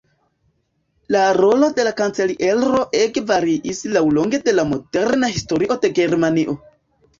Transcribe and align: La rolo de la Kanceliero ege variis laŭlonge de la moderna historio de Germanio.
La 1.15 1.19
rolo 1.37 1.69
de 1.79 1.85
la 1.87 1.91
Kanceliero 1.99 2.81
ege 3.01 3.23
variis 3.33 3.83
laŭlonge 3.93 4.41
de 4.49 4.57
la 4.59 4.67
moderna 4.73 5.33
historio 5.37 5.81
de 5.87 5.95
Germanio. 6.03 6.61